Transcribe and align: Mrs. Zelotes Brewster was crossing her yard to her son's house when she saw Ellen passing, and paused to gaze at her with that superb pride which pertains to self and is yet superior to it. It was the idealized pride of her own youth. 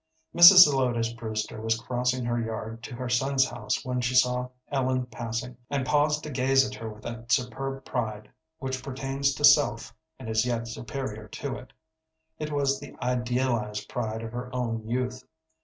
Mrs. 0.35 0.65
Zelotes 0.65 1.13
Brewster 1.15 1.61
was 1.61 1.79
crossing 1.79 2.25
her 2.25 2.39
yard 2.39 2.81
to 2.85 2.95
her 2.95 3.07
son's 3.07 3.47
house 3.47 3.85
when 3.85 4.01
she 4.01 4.15
saw 4.15 4.49
Ellen 4.71 5.05
passing, 5.05 5.57
and 5.69 5.85
paused 5.85 6.23
to 6.23 6.31
gaze 6.31 6.67
at 6.67 6.73
her 6.73 6.89
with 6.89 7.03
that 7.03 7.31
superb 7.31 7.85
pride 7.85 8.27
which 8.57 8.81
pertains 8.81 9.35
to 9.35 9.43
self 9.43 9.93
and 10.17 10.27
is 10.27 10.43
yet 10.43 10.67
superior 10.67 11.27
to 11.27 11.55
it. 11.55 11.71
It 12.39 12.51
was 12.51 12.79
the 12.79 12.95
idealized 12.99 13.89
pride 13.89 14.23
of 14.23 14.31
her 14.31 14.49
own 14.55 14.87
youth. 14.87 15.23